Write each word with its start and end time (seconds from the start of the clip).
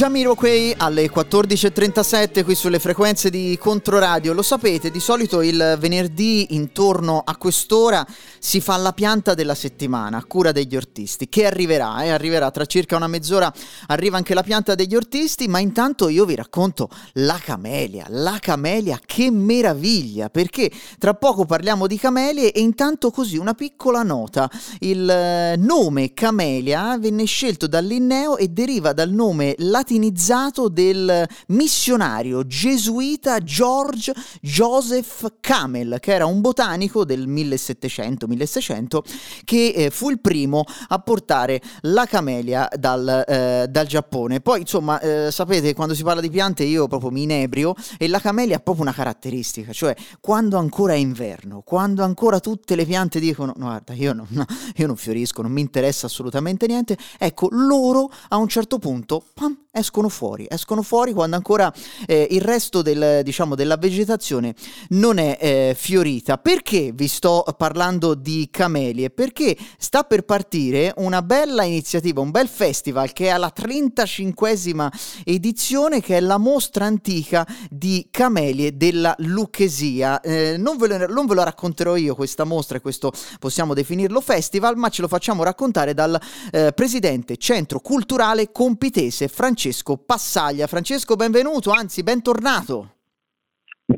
Jamiroquai 0.00 0.72
alle 0.78 1.10
14.37 1.10 2.42
qui 2.42 2.54
sulle 2.54 2.78
frequenze 2.78 3.28
di 3.28 3.58
Controradio. 3.60 4.32
Lo 4.32 4.40
sapete, 4.40 4.90
di 4.90 4.98
solito 4.98 5.42
il 5.42 5.76
venerdì 5.78 6.54
intorno 6.54 7.22
a 7.22 7.36
quest'ora 7.36 8.06
si 8.38 8.62
fa 8.62 8.78
la 8.78 8.94
pianta 8.94 9.34
della 9.34 9.54
settimana 9.54 10.16
a 10.16 10.24
cura 10.24 10.52
degli 10.52 10.74
ortisti, 10.74 11.28
che 11.28 11.44
arriverà, 11.44 12.02
eh, 12.02 12.08
arriverà 12.08 12.50
tra 12.50 12.64
circa 12.64 12.96
una 12.96 13.08
mezz'ora, 13.08 13.52
arriva 13.88 14.16
anche 14.16 14.32
la 14.32 14.42
pianta 14.42 14.74
degli 14.74 14.96
ortisti, 14.96 15.48
ma 15.48 15.58
intanto 15.58 16.08
io 16.08 16.24
vi 16.24 16.34
racconto 16.34 16.88
la 17.16 17.38
camelia, 17.38 18.06
la 18.08 18.38
camelia, 18.40 18.98
che 19.04 19.30
meraviglia, 19.30 20.30
perché 20.30 20.70
tra 20.98 21.12
poco 21.12 21.44
parliamo 21.44 21.86
di 21.86 21.98
camelie 21.98 22.52
e 22.52 22.60
intanto 22.60 23.10
così 23.10 23.36
una 23.36 23.52
piccola 23.52 24.02
nota, 24.02 24.50
il 24.78 25.10
eh, 25.10 25.56
nome 25.58 26.14
camelia 26.14 26.96
venne 26.98 27.26
scelto 27.26 27.66
dal 27.66 27.84
Linneo 27.84 28.38
e 28.38 28.48
deriva 28.48 28.94
dal 28.94 29.10
nome 29.10 29.54
latino 29.58 29.88
latinizzato 29.90 30.68
del 30.68 31.26
missionario 31.48 32.46
gesuita 32.46 33.40
George 33.40 34.14
Joseph 34.40 35.38
Camel, 35.40 35.96
che 35.98 36.12
era 36.12 36.26
un 36.26 36.40
botanico 36.40 37.04
del 37.04 37.28
1700-1600 37.28 39.00
che 39.44 39.72
eh, 39.74 39.90
fu 39.90 40.10
il 40.10 40.20
primo 40.20 40.64
a 40.88 40.98
portare 41.00 41.60
la 41.82 42.06
camelia 42.06 42.68
dal, 42.76 43.24
eh, 43.26 43.66
dal 43.68 43.86
Giappone. 43.86 44.40
Poi, 44.40 44.60
insomma, 44.60 45.00
eh, 45.00 45.32
sapete, 45.32 45.74
quando 45.74 45.94
si 45.94 46.04
parla 46.04 46.20
di 46.20 46.30
piante 46.30 46.62
io 46.62 46.86
proprio 46.86 47.10
mi 47.10 47.22
inebrio 47.22 47.74
e 47.98 48.06
la 48.06 48.20
camelia 48.20 48.56
ha 48.56 48.60
proprio 48.60 48.84
una 48.84 48.94
caratteristica, 48.94 49.72
cioè 49.72 49.96
quando 50.20 50.56
ancora 50.56 50.92
è 50.92 50.96
inverno, 50.96 51.62
quando 51.62 52.04
ancora 52.04 52.38
tutte 52.38 52.76
le 52.76 52.84
piante 52.84 53.18
dicono 53.18 53.52
no, 53.56 53.66
guarda, 53.66 53.92
io, 53.94 54.12
no, 54.12 54.26
no, 54.28 54.46
io 54.76 54.86
non 54.86 54.96
fiorisco, 54.96 55.42
non 55.42 55.50
mi 55.50 55.60
interessa 55.60 56.06
assolutamente 56.06 56.68
niente, 56.68 56.96
ecco, 57.18 57.48
loro 57.50 58.08
a 58.28 58.36
un 58.36 58.46
certo 58.46 58.78
punto 58.78 59.24
pam, 59.34 59.56
escono 59.80 60.08
fuori, 60.08 60.46
escono 60.48 60.82
fuori 60.82 61.12
quando 61.12 61.36
ancora 61.36 61.72
eh, 62.06 62.28
il 62.30 62.40
resto 62.40 62.82
del, 62.82 63.22
diciamo, 63.24 63.54
della 63.54 63.76
vegetazione 63.76 64.54
non 64.90 65.18
è 65.18 65.36
eh, 65.40 65.74
fiorita. 65.76 66.38
Perché 66.38 66.92
vi 66.94 67.08
sto 67.08 67.44
parlando 67.56 68.14
di 68.14 68.48
camelie? 68.50 69.10
Perché 69.10 69.56
sta 69.78 70.04
per 70.04 70.22
partire 70.22 70.92
una 70.98 71.22
bella 71.22 71.64
iniziativa, 71.64 72.20
un 72.20 72.30
bel 72.30 72.48
festival 72.48 73.12
che 73.12 73.26
è 73.26 73.28
alla 73.28 73.52
35esima 73.54 74.88
edizione, 75.24 76.00
che 76.00 76.16
è 76.16 76.20
la 76.20 76.38
mostra 76.38 76.84
antica 76.84 77.46
di 77.70 78.08
camelie 78.10 78.76
della 78.76 79.14
Lucchesia. 79.18 80.20
Eh, 80.20 80.56
non, 80.58 80.76
ve 80.76 80.86
lo, 80.86 81.06
non, 81.06 81.26
ve 81.26 81.34
lo, 81.34 81.42
racconterò 81.42 81.96
io 81.96 82.14
questa 82.14 82.44
mostra 82.44 82.76
e 82.76 82.80
questo 82.80 83.12
possiamo 83.38 83.74
definirlo 83.74 84.20
festival, 84.20 84.76
ma 84.76 84.88
ce 84.88 85.02
lo 85.02 85.08
facciamo 85.08 85.42
raccontare 85.42 85.94
dal 85.94 86.20
eh, 86.52 86.72
presidente 86.72 87.36
Centro 87.36 87.80
Culturale 87.80 88.52
Compitese 88.52 89.28
Francesco 89.28 89.69
Francesco 89.70 89.96
Passaglia. 89.98 90.66
Francesco, 90.66 91.14
benvenuto, 91.14 91.70
anzi 91.70 92.02
bentornato. 92.02 92.94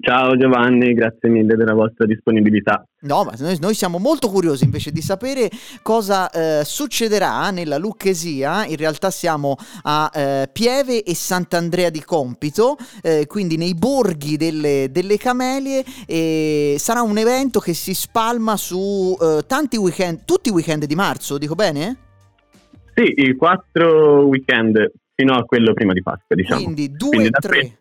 Ciao 0.00 0.36
Giovanni, 0.36 0.94
grazie 0.94 1.28
mille 1.28 1.54
della 1.54 1.74
vostra 1.74 2.06
disponibilità. 2.06 2.82
No, 3.00 3.24
ma 3.24 3.32
noi, 3.38 3.56
noi 3.60 3.74
siamo 3.74 3.98
molto 3.98 4.28
curiosi 4.28 4.64
invece 4.64 4.90
di 4.90 5.02
sapere 5.02 5.50
cosa 5.82 6.30
eh, 6.30 6.64
succederà 6.64 7.50
nella 7.50 7.78
Lucchesia. 7.78 8.66
In 8.66 8.76
realtà 8.76 9.10
siamo 9.10 9.56
a 9.82 10.10
eh, 10.14 10.48
Pieve 10.52 11.02
e 11.02 11.14
Sant'Andrea 11.14 11.90
di 11.90 12.02
Compito, 12.04 12.76
eh, 13.02 13.26
quindi 13.26 13.56
nei 13.56 13.74
borghi 13.74 14.36
delle, 14.36 14.88
delle, 14.90 15.16
Camelie. 15.16 15.84
E 16.06 16.76
sarà 16.78 17.00
un 17.02 17.16
evento 17.16 17.60
che 17.60 17.72
si 17.72 17.94
spalma 17.94 18.56
su 18.56 19.16
eh, 19.20 19.40
tanti 19.46 19.76
weekend, 19.76 20.24
tutti 20.24 20.50
i 20.50 20.52
weekend 20.52 20.84
di 20.84 20.94
marzo, 20.94 21.38
dico 21.38 21.54
bene? 21.54 21.96
Sì, 22.94 23.12
i 23.16 23.36
quattro 23.36 24.26
weekend 24.26 24.76
fino 25.14 25.34
a 25.34 25.44
quello 25.44 25.72
prima 25.72 25.92
di 25.92 26.02
Pasqua, 26.02 26.34
diciamo. 26.34 26.62
Quindi 26.62 26.92
2 26.92 27.24
e 27.24 27.30
3. 27.30 27.78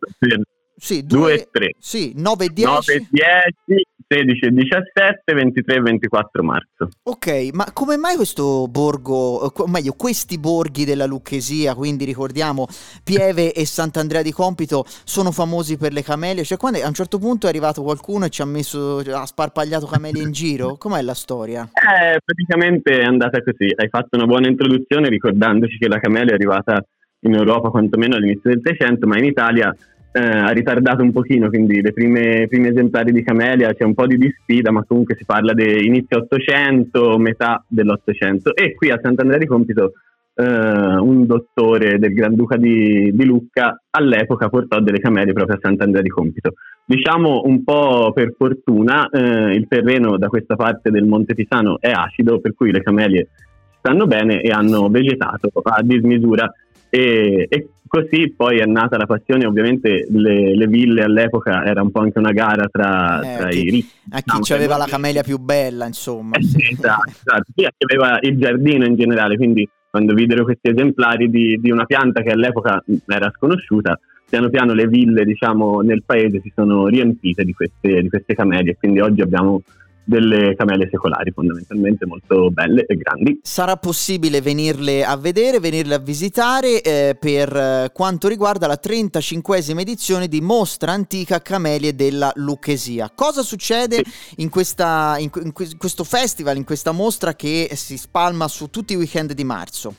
Sì, 0.76 1.06
2 1.06 1.34
e 1.34 1.48
3. 1.52 1.72
Sì, 1.78 2.14
9 2.16 2.46
e 2.46 2.50
10. 2.50 2.72
9 2.72 2.94
e 2.94 3.08
10, 3.12 3.84
16 4.08 4.46
e 4.46 4.50
17, 4.50 5.34
23 5.34 5.76
e 5.76 5.80
24 5.80 6.44
marzo. 6.44 6.90
Ok, 7.04 7.50
ma 7.54 7.72
come 7.72 7.98
mai 7.98 8.16
questo 8.16 8.68
borgo, 8.68 9.46
o 9.46 9.68
meglio, 9.68 9.94
questi 9.94 10.38
borghi 10.40 10.84
della 10.84 11.06
Lucchesia, 11.06 11.76
quindi 11.76 12.04
ricordiamo 12.04 12.68
Pieve 13.04 13.54
e 13.54 13.66
Sant'Andrea 13.66 14.22
di 14.22 14.32
Compito, 14.32 14.84
sono 15.04 15.32
famosi 15.32 15.78
per 15.78 15.94
le 15.94 16.02
camelie? 16.02 16.44
Cioè, 16.44 16.58
quando 16.58 16.80
a 16.80 16.88
un 16.88 16.94
certo 16.94 17.20
punto 17.20 17.46
è 17.46 17.50
arrivato 17.50 17.84
qualcuno 17.84 18.26
e 18.26 18.30
ci 18.30 18.42
ha 18.42 18.46
messo, 18.46 18.98
ha 18.98 19.26
sparpagliato 19.26 19.86
camelie 19.86 20.24
in 20.24 20.32
giro? 20.32 20.78
Com'è 20.78 21.02
la 21.02 21.14
storia? 21.14 21.70
Eh, 21.74 22.20
praticamente 22.26 23.00
è 23.00 23.04
andata 23.04 23.42
così. 23.44 23.72
Hai 23.74 23.88
fatto 23.88 24.18
una 24.18 24.26
buona 24.26 24.48
introduzione 24.48 25.10
ricordandoci 25.10 25.78
che 25.78 25.88
la 25.88 26.00
camelia 26.00 26.32
è 26.32 26.34
arrivata 26.34 26.84
in 27.22 27.34
Europa 27.34 27.70
quantomeno 27.70 28.16
all'inizio 28.16 28.50
del 28.50 28.62
Seicento, 28.64 29.08
ma 29.08 29.18
in 29.18 29.26
Italia 29.26 29.76
eh, 30.14 30.20
ha 30.20 30.50
ritardato 30.50 31.02
un 31.02 31.12
pochino, 31.12 31.50
quindi 31.50 31.82
le 31.82 31.94
prime, 31.94 32.48
esemplari 32.50 33.12
di 33.12 33.24
Camelia 33.24 33.74
c'è 33.74 33.84
un 33.84 33.94
po' 33.94 34.08
di 34.08 34.18
disfida, 34.18 34.72
ma 34.72 34.84
comunque 34.86 35.16
si 35.16 35.26
parla 35.26 35.54
di 35.54 35.86
inizio 35.86 36.18
800, 36.18 37.18
metà 37.18 37.64
dell'Ottocento. 37.68 38.56
E 38.56 38.76
qui 38.76 38.90
a 38.90 39.00
Sant'Andrea 39.02 39.40
di 39.40 39.46
Compito 39.46 39.94
eh, 40.34 40.44
un 40.44 41.26
dottore 41.26 42.00
del 42.00 42.14
Granduca 42.14 42.58
di, 42.58 43.12
di, 43.14 43.26
Lucca 43.26 43.82
all'epoca 43.90 44.50
portò 44.50 44.80
delle 44.80 45.00
camelie 45.00 45.34
proprio 45.34 45.56
a 45.56 45.60
Sant'Andrea 45.62 46.02
di 46.02 46.10
Compito. 46.10 46.54
Diciamo 46.84 47.44
un 47.46 47.64
po' 47.64 48.12
per 48.14 48.34
fortuna 48.38 49.08
eh, 49.10 49.54
il 49.54 49.68
terreno 49.68 50.18
da 50.18 50.28
questa 50.28 50.56
parte 50.56 50.90
del 50.90 51.06
Monte 51.06 51.36
Pisano 51.36 51.80
è 51.80 51.92
acido, 51.92 52.42
per 52.42 52.54
cui 52.54 52.72
le 52.72 52.82
camelie 52.82 53.30
stanno 53.78 54.08
bene 54.08 54.42
e 54.42 54.50
hanno 54.52 54.90
vegetato 54.90 55.50
a 55.64 55.82
dismisura 55.82 56.52
e, 56.94 57.48
e, 57.50 57.70
così 57.88 58.34
poi 58.36 58.60
è 58.60 58.66
nata 58.66 58.98
la 58.98 59.06
passione, 59.06 59.46
ovviamente 59.46 60.06
le, 60.10 60.54
le, 60.54 60.68
ville 60.68 61.04
all'epoca 61.04 61.64
era 61.64 61.82
un 61.82 61.90
po' 61.90 62.02
anche 62.02 62.20
una 62.20 62.34
gara 62.34 62.68
tra, 62.70 63.22
eh, 63.22 63.38
tra 63.38 63.48
chi, 63.48 63.66
i 63.66 63.70
ricchi. 63.70 63.96
A 64.10 64.22
chi 64.22 64.38
diciamo, 64.38 64.60
aveva 64.60 64.78
la 64.78 64.88
camelia 64.88 65.24
più 65.24 65.38
bella, 65.38 65.86
insomma. 65.86 66.36
Eh, 66.36 66.44
sì. 66.44 66.58
Esatto, 66.72 67.10
esatto. 67.10 67.52
Chi 67.56 67.66
aveva 67.78 68.20
il 68.22 68.38
giardino 68.38 68.86
in 68.86 68.96
generale, 68.96 69.38
quindi 69.38 69.68
quando 69.90 70.14
videro 70.14 70.44
questi 70.44 70.70
esemplari 70.70 71.30
di, 71.30 71.58
di, 71.62 71.72
una 71.72 71.86
pianta 71.86 72.22
che 72.22 72.32
all'epoca 72.32 72.84
era 73.08 73.32
sconosciuta, 73.34 73.98
piano 74.30 74.50
piano 74.50 74.74
le 74.74 74.88
ville 74.88 75.24
diciamo, 75.24 75.80
nel 75.80 76.04
paese 76.06 76.42
si 76.42 76.52
sono 76.54 76.88
riempite 76.88 77.46
di 77.46 77.54
queste, 77.54 78.02
di 78.02 78.10
queste 78.10 78.34
camelie, 78.34 78.76
quindi 78.78 79.00
oggi 79.00 79.22
abbiamo 79.22 79.62
delle 80.04 80.56
camele 80.56 80.88
secolari 80.90 81.32
fondamentalmente 81.32 82.06
molto 82.06 82.50
belle 82.50 82.86
e 82.86 82.96
grandi. 82.96 83.40
Sarà 83.44 83.78
possibile 83.78 84.42
venirle 84.42 85.04
a 85.04 85.16
vedere, 85.18 85.60
venirle 85.60 85.96
a 85.96 86.00
visitare 86.00 86.82
eh, 86.82 87.16
per 87.20 87.56
eh, 87.56 87.92
quanto 87.94 88.28
riguarda 88.28 88.68
la 88.68 88.80
35esima 88.82 89.80
edizione 89.80 90.28
di 90.28 90.42
Mostra 90.42 90.92
Antica 90.92 91.42
Camelie 91.42 91.96
della 91.96 92.32
Lucchesia. 92.36 93.12
Cosa 93.14 93.42
succede 93.42 94.02
in, 94.38 94.50
questa, 94.50 95.16
in, 95.20 95.30
in 95.44 95.54
questo 95.54 96.04
festival, 96.04 96.58
in 96.58 96.64
questa 96.64 96.92
mostra 96.92 97.34
che 97.34 97.70
si 97.74 97.98
spalma 97.98 98.48
su 98.48 98.70
tutti 98.70 98.94
i 98.94 98.98
weekend 98.98 99.34
di 99.34 99.44
marzo? 99.44 99.96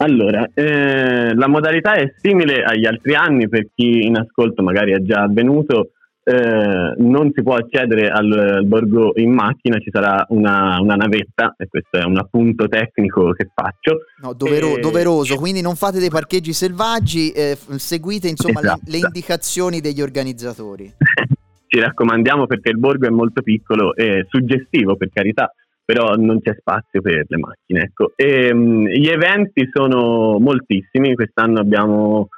Allora, 0.00 0.48
eh, 0.54 1.34
la 1.34 1.48
modalità 1.48 1.94
è 1.94 2.12
simile 2.20 2.62
agli 2.62 2.86
altri 2.86 3.14
anni 3.14 3.48
per 3.48 3.66
chi 3.74 4.06
in 4.06 4.16
ascolto 4.16 4.62
magari 4.62 4.92
è 4.92 5.02
già 5.02 5.22
avvenuto 5.22 5.90
eh, 6.28 6.94
non 6.98 7.30
si 7.34 7.42
può 7.42 7.54
accedere 7.54 8.10
al, 8.10 8.30
al, 8.30 8.66
borgo 8.66 9.12
in 9.16 9.32
macchina, 9.32 9.78
ci 9.78 9.88
sarà 9.90 10.26
una, 10.28 10.78
una, 10.78 10.94
navetta 10.94 11.54
e 11.56 11.68
questo 11.68 11.96
è 11.96 12.04
un 12.04 12.18
appunto 12.18 12.68
tecnico 12.68 13.32
che 13.32 13.48
faccio. 13.54 14.00
No, 14.20 14.34
dovero, 14.34 14.76
e... 14.76 14.80
doveroso, 14.80 15.36
quindi 15.36 15.62
non 15.62 15.74
fate 15.74 15.98
dei 15.98 16.10
parcheggi 16.10 16.52
selvaggi, 16.52 17.30
eh, 17.30 17.56
seguite 17.76 18.28
insomma 18.28 18.60
esatto. 18.60 18.82
le, 18.84 18.98
le 18.98 19.06
indicazioni 19.06 19.80
degli 19.80 20.02
organizzatori. 20.02 20.92
ci 21.66 21.80
raccomandiamo 21.80 22.46
perché 22.46 22.70
il 22.70 22.78
borgo 22.78 23.06
è 23.06 23.10
molto 23.10 23.40
piccolo 23.40 23.94
e 23.94 24.26
suggestivo 24.28 24.96
per 24.96 25.08
carità, 25.10 25.50
però 25.82 26.14
non 26.16 26.42
c'è 26.42 26.54
spazio 26.58 27.00
per 27.00 27.24
le 27.26 27.38
macchine. 27.38 27.84
Ecco. 27.84 28.12
E, 28.16 28.50
um, 28.52 28.86
gli 28.86 29.08
eventi 29.08 29.66
sono 29.72 30.38
moltissimi, 30.38 31.14
quest'anno 31.14 31.60
abbiamo 31.60 32.28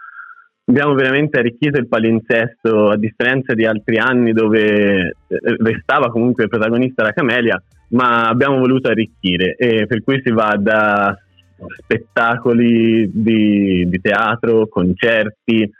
abbiamo 0.64 0.94
veramente 0.94 1.38
arricchito 1.38 1.78
il 1.78 1.88
palinsesto 1.88 2.90
a 2.90 2.96
differenza 2.96 3.54
di 3.54 3.64
altri 3.66 3.98
anni 3.98 4.32
dove 4.32 5.08
eh, 5.08 5.14
restava 5.58 6.10
comunque 6.10 6.48
protagonista 6.48 7.02
la 7.02 7.12
Camelia, 7.12 7.60
ma 7.90 8.28
abbiamo 8.28 8.58
voluto 8.58 8.88
arricchire 8.88 9.56
e 9.56 9.86
per 9.86 10.02
cui 10.02 10.20
si 10.24 10.30
va 10.30 10.56
da 10.58 11.16
spettacoli 11.78 13.10
di, 13.12 13.86
di 13.88 14.00
teatro, 14.00 14.68
concerti, 14.68 15.70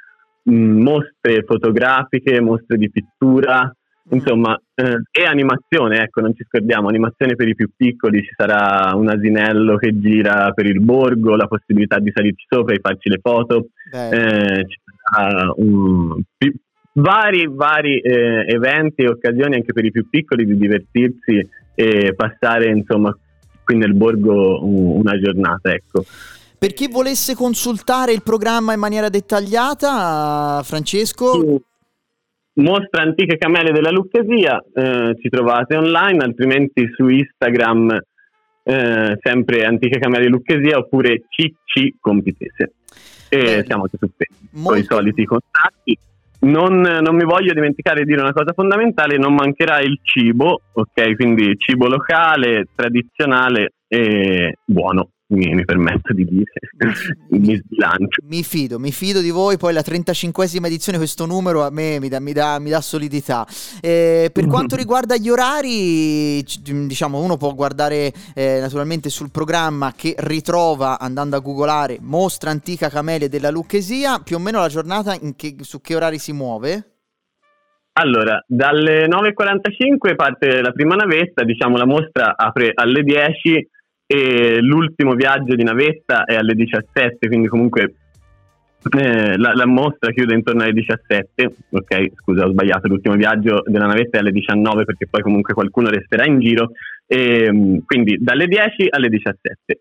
mh, 0.43 0.53
mostre 0.53 1.45
fotografiche, 1.45 2.41
mostre 2.41 2.77
di 2.77 2.91
pittura, 2.91 3.73
Insomma, 4.11 4.61
eh, 4.75 5.03
e 5.11 5.25
animazione, 5.25 6.03
ecco, 6.03 6.21
non 6.21 6.35
ci 6.35 6.45
scordiamo, 6.47 6.89
animazione 6.89 7.37
per 7.37 7.49
i 7.49 7.55
più 7.55 7.71
piccoli, 7.77 8.23
ci 8.23 8.33
sarà 8.37 8.95
un 8.95 9.09
asinello 9.09 9.77
che 9.77 9.99
gira 9.99 10.51
per 10.53 10.67
il 10.67 10.81
borgo, 10.81 11.37
la 11.37 11.47
possibilità 11.47 11.99
di 11.99 12.11
salirci 12.15 12.47
sopra 12.49 12.75
e 12.75 12.81
farci 12.81 13.09
le 13.09 13.19
foto, 13.23 13.69
eh, 13.93 14.65
ci 14.67 14.81
sarà 15.03 15.53
un, 15.57 16.21
pi- 16.37 16.61
vari, 16.95 17.47
vari 17.49 18.01
eh, 18.01 18.45
eventi 18.49 19.03
e 19.03 19.09
occasioni 19.09 19.55
anche 19.55 19.73
per 19.73 19.85
i 19.85 19.93
più 19.93 20.09
piccoli 20.09 20.45
di 20.45 20.57
divertirsi 20.57 21.49
e 21.75 22.15
passare, 22.15 22.69
insomma, 22.71 23.17
qui 23.65 23.77
nel 23.77 23.95
borgo 23.95 24.65
una 24.65 25.19
giornata, 25.19 25.73
ecco. 25.73 26.05
Per 26.59 26.75
chi 26.75 26.89
volesse 26.89 27.35
consultare 27.35 28.13
il 28.13 28.23
programma 28.23 28.75
in 28.75 28.81
maniera 28.81 29.09
dettagliata, 29.09 30.61
Francesco? 30.63 31.63
Mostra 32.61 33.03
Antiche 33.03 33.37
Camele 33.37 33.73
della 33.73 33.91
Lucchesia, 33.91 34.63
eh, 34.75 35.17
ci 35.21 35.29
trovate 35.29 35.77
online, 35.77 36.23
altrimenti 36.23 36.89
su 36.95 37.09
Instagram 37.09 37.99
eh, 38.63 39.19
sempre 39.21 39.65
Antiche 39.65 39.99
Camere 39.99 40.29
Lucchesia 40.29 40.79
oppure 40.79 41.25
CC 41.29 41.95
Compitese. 41.99 42.75
E 43.29 43.65
siamo 43.65 43.85
anche 43.85 43.97
su 43.99 44.11
Facebook, 44.17 44.67
con 44.67 44.79
i 44.79 44.83
soliti 44.83 45.25
contatti. 45.25 45.99
Non, 46.41 46.81
non, 46.81 47.15
mi 47.15 47.25
voglio 47.25 47.53
dimenticare 47.53 48.01
di 48.01 48.07
dire 48.07 48.23
una 48.23 48.33
cosa 48.33 48.53
fondamentale, 48.53 49.19
non 49.19 49.35
mancherà 49.35 49.81
il 49.81 49.99
cibo, 50.03 50.61
ok? 50.73 51.15
Quindi 51.15 51.55
cibo 51.59 51.87
locale, 51.87 52.67
tradizionale 52.75 53.75
e 53.87 54.57
buono 54.65 55.11
mi, 55.31 55.55
mi 55.55 55.65
permetto 55.65 56.13
di 56.13 56.25
dire, 56.25 56.53
mi 57.31 57.57
sbilancio. 57.63 58.23
Mi 58.29 58.43
fido, 58.43 58.79
mi 58.79 58.93
fido 58.93 59.21
di 59.21 59.31
voi, 59.31 59.57
poi 59.57 59.73
la 59.73 59.81
35esima 59.81 60.67
edizione, 60.67 60.99
questo 60.99 61.27
numero 61.27 61.65
a 61.65 61.71
me 61.71 61.99
mi 62.01 62.09
dà, 62.09 62.21
mi 62.21 62.33
dà, 62.33 62.59
mi 62.59 62.71
dà 62.71 62.81
solidità. 62.81 63.47
Eh, 63.81 64.31
per 64.33 64.47
quanto 64.49 64.77
riguarda 64.77 65.17
gli 65.17 65.29
orari, 65.29 66.43
diciamo, 66.43 67.21
uno 67.21 67.37
può 67.37 67.55
guardare 67.55 68.13
eh, 68.35 68.59
naturalmente 68.61 69.09
sul 69.09 69.31
programma 69.31 69.93
che 69.97 70.15
ritrova 70.19 70.99
andando 70.99 71.37
a 71.37 71.41
googolare 71.41 71.99
Mostra 72.01 72.51
Antica 72.51 72.89
Camelia 72.89 73.29
della 73.29 73.51
Lucchesia, 73.51 74.19
più 74.19 74.37
o 74.37 74.41
meno 74.41 74.61
la 74.61 74.69
giornata 74.69 75.17
che, 75.37 75.57
su 75.61 75.81
che 75.81 75.95
orari 75.95 76.19
si 76.19 76.33
muove? 76.33 76.85
Allora, 77.93 78.43
dalle 78.47 79.07
9.45 79.09 80.15
parte 80.15 80.63
la 80.63 80.71
prima 80.71 80.95
navetta, 80.95 81.45
diciamo 81.45 81.77
la 81.77 81.85
mostra 81.85 82.35
apre 82.37 82.71
alle 82.73 83.03
10 83.03 83.69
e 84.13 84.61
l'ultimo 84.61 85.15
viaggio 85.15 85.55
di 85.55 85.63
navetta 85.63 86.25
è 86.25 86.35
alle 86.35 86.55
17, 86.55 87.29
quindi 87.29 87.47
comunque 87.47 87.95
eh, 88.99 89.37
la, 89.37 89.53
la, 89.55 89.67
mostra 89.67 90.11
chiude 90.11 90.35
intorno 90.35 90.63
alle 90.63 90.73
17, 90.73 91.55
ok, 91.71 92.11
scusa 92.17 92.45
ho 92.45 92.51
sbagliato, 92.51 92.89
l'ultimo 92.89 93.15
viaggio 93.15 93.63
della 93.67 93.87
navetta 93.87 94.17
è 94.17 94.21
alle 94.21 94.33
19 94.33 94.85
perché 94.85 95.07
poi 95.09 95.23
comunque 95.23 95.55
qualcuno 95.55 95.91
resterà 95.91 96.27
in 96.27 96.41
giro, 96.41 96.73
e, 97.07 97.81
quindi 97.87 98.17
dalle 98.19 98.49
10 98.49 98.89
alle 98.91 99.11
17. 99.11 99.81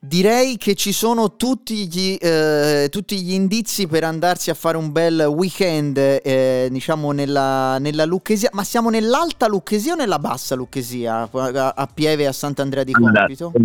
Direi 0.00 0.56
che 0.58 0.76
ci 0.76 0.92
sono 0.92 1.34
tutti 1.34 1.88
gli, 1.88 2.16
eh, 2.20 2.86
tutti 2.88 3.20
gli, 3.20 3.32
indizi 3.32 3.88
per 3.88 4.04
andarsi 4.04 4.48
a 4.48 4.54
fare 4.54 4.76
un 4.76 4.92
bel 4.92 5.22
weekend, 5.22 5.96
eh, 5.96 6.68
diciamo, 6.70 7.10
nella, 7.10 7.78
nella, 7.80 8.04
Lucchesia. 8.04 8.50
Ma 8.52 8.62
siamo 8.62 8.90
nell'alta 8.90 9.48
Lucchesia 9.48 9.94
o 9.94 9.96
nella 9.96 10.20
bassa 10.20 10.54
Lucchesia? 10.54 11.28
A, 11.32 11.72
a 11.74 11.88
Pieve 11.92 12.22
e 12.22 12.26
a 12.26 12.32
Sant'Andrea 12.32 12.84
di 12.84 12.92
Compito? 12.92 13.52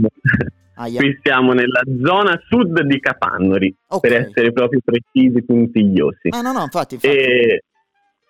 Ah, 0.76 0.88
yeah. 0.88 1.02
Qui 1.02 1.20
siamo 1.22 1.54
nella 1.54 1.82
zona 2.04 2.36
sud 2.48 2.82
di 2.82 3.00
Capannori, 3.00 3.76
okay. 3.90 4.10
per 4.10 4.22
essere 4.22 4.52
proprio 4.52 4.80
precisi, 4.84 5.44
puntigliosi. 5.44 6.30
Ah, 6.30 6.42
no, 6.42 6.52
no, 6.52 6.64
infatti. 6.64 6.96
infatti. 6.96 7.16
E 7.16 7.64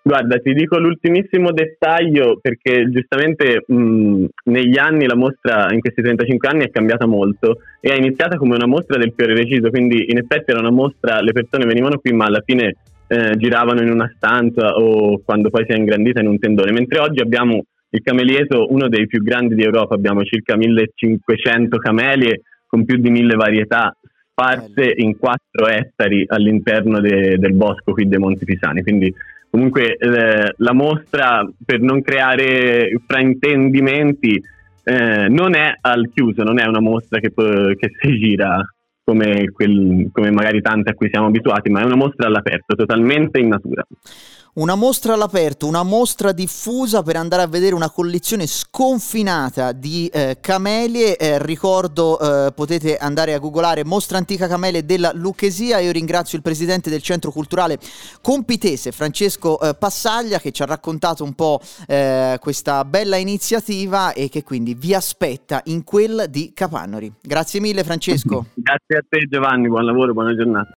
Guarda, 0.05 0.37
ti 0.39 0.51
dico 0.51 0.77
l'ultimissimo 0.79 1.53
dettaglio 1.53 2.37
perché 2.41 2.89
giustamente 2.89 3.63
mh, 3.65 4.25
negli 4.51 4.77
anni 4.77 5.05
la 5.05 5.15
mostra, 5.15 5.67
in 5.71 5.79
questi 5.79 6.01
35 6.01 6.49
anni, 6.49 6.65
è 6.65 6.71
cambiata 6.71 7.05
molto 7.05 7.59
e 7.79 7.89
è 7.89 7.95
iniziata 7.95 8.35
come 8.35 8.55
una 8.55 8.67
mostra 8.67 8.97
del 8.97 9.13
fiore 9.15 9.33
reciso, 9.33 9.69
quindi 9.69 10.11
in 10.11 10.17
effetti 10.17 10.51
era 10.51 10.59
una 10.59 10.71
mostra, 10.71 11.21
le 11.21 11.31
persone 11.31 11.65
venivano 11.65 11.99
qui 11.99 12.11
ma 12.11 12.25
alla 12.25 12.41
fine 12.45 12.75
eh, 13.07 13.37
giravano 13.37 13.81
in 13.81 13.89
una 13.89 14.11
stanza 14.13 14.75
o 14.75 15.21
quando 15.23 15.49
poi 15.49 15.63
si 15.65 15.71
è 15.71 15.77
ingrandita 15.77 16.19
in 16.19 16.27
un 16.27 16.37
tendone, 16.37 16.73
mentre 16.73 16.99
oggi 16.99 17.21
abbiamo 17.21 17.63
il 17.89 18.01
camelieto, 18.01 18.73
uno 18.73 18.89
dei 18.89 19.07
più 19.07 19.21
grandi 19.23 19.55
di 19.55 19.63
Europa, 19.63 19.95
abbiamo 19.95 20.23
circa 20.23 20.57
1500 20.57 21.77
camelie 21.77 22.41
con 22.67 22.83
più 22.83 22.97
di 22.97 23.09
mille 23.09 23.35
varietà 23.35 23.95
sparse 24.33 24.93
in 24.97 25.17
4 25.17 25.67
ettari 25.67 26.25
all'interno 26.27 26.99
de, 26.99 27.37
del 27.37 27.53
bosco 27.53 27.93
qui 27.93 28.07
dei 28.07 28.17
Monti 28.17 28.45
Pisani, 28.45 28.81
quindi 28.81 29.13
comunque 29.49 29.95
eh, 29.95 30.53
la 30.57 30.73
mostra 30.73 31.47
per 31.63 31.79
non 31.79 32.01
creare 32.01 32.99
fraintendimenti 33.05 34.41
eh, 34.85 35.27
non 35.29 35.55
è 35.55 35.77
al 35.79 36.09
chiuso, 36.11 36.41
non 36.41 36.59
è 36.59 36.65
una 36.65 36.81
mostra 36.81 37.19
che, 37.19 37.31
che 37.31 37.91
si 37.99 38.17
gira 38.17 38.59
come, 39.05 39.51
quel, 39.51 40.09
come 40.11 40.31
magari 40.31 40.61
tante 40.61 40.89
a 40.89 40.93
cui 40.95 41.09
siamo 41.09 41.27
abituati, 41.27 41.69
ma 41.69 41.81
è 41.81 41.85
una 41.85 41.95
mostra 41.95 42.27
all'aperto, 42.27 42.75
totalmente 42.75 43.39
in 43.39 43.49
natura. 43.49 43.85
Una 44.55 44.75
mostra 44.75 45.15
all'aperto, 45.15 45.65
una 45.65 45.81
mostra 45.81 46.31
diffusa 46.31 47.01
per 47.01 47.15
andare 47.15 47.41
a 47.41 47.47
vedere 47.47 47.73
una 47.73 47.89
collezione 47.89 48.45
sconfinata 48.45 49.71
di 49.71 50.05
eh, 50.13 50.37
camelie. 50.39 51.17
Eh, 51.17 51.43
ricordo, 51.43 52.19
eh, 52.19 52.51
potete 52.51 52.97
andare 52.97 53.33
a 53.33 53.39
googolare 53.39 53.83
Mostra 53.83 54.19
Antica 54.19 54.47
Camelie 54.47 54.85
della 54.85 55.11
Lucchesia. 55.11 55.79
Io 55.79 55.91
ringrazio 55.91 56.37
il 56.37 56.43
presidente 56.43 56.91
del 56.91 57.01
Centro 57.01 57.31
Culturale 57.31 57.79
Compitese, 58.21 58.91
Francesco 58.91 59.59
eh, 59.59 59.73
Passaglia, 59.73 60.37
che 60.37 60.51
ci 60.51 60.61
ha 60.61 60.67
raccontato 60.67 61.23
un 61.23 61.33
po' 61.33 61.59
eh, 61.87 62.37
questa 62.39 62.85
bella 62.85 63.15
iniziativa 63.15 64.13
e 64.13 64.29
che 64.29 64.43
quindi 64.43 64.75
vi 64.75 64.93
aspetta 64.93 65.61
in 65.63 65.83
quella 65.83 66.27
di 66.27 66.51
Capannori. 66.53 67.11
Grazie 67.19 67.59
mille 67.59 67.83
Francesco. 67.83 68.45
Grazie 68.53 68.97
a 68.97 69.03
te 69.09 69.25
Giovanni, 69.27 69.67
buon 69.67 69.85
lavoro, 69.85 70.13
buona 70.13 70.35
giornata. 70.35 70.69